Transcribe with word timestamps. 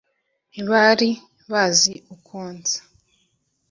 ntibari 0.51 1.09
bazi 1.51 1.93
uko 2.15 2.35
nsa 2.55 2.79